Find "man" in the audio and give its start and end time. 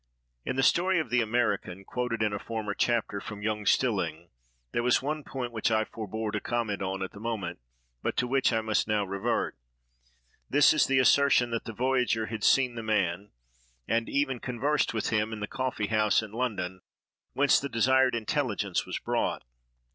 12.81-13.29